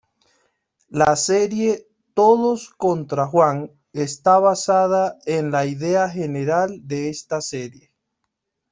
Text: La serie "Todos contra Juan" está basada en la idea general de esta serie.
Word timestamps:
La 0.89 1.15
serie 1.15 1.87
"Todos 2.15 2.71
contra 2.71 3.27
Juan" 3.27 3.71
está 3.93 4.39
basada 4.39 5.19
en 5.27 5.51
la 5.51 5.67
idea 5.67 6.09
general 6.09 6.87
de 6.87 7.09
esta 7.09 7.39
serie. 7.39 7.93